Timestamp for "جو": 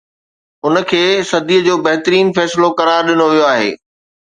1.67-1.75